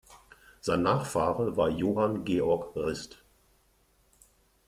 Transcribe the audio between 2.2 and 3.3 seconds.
Georg Rist.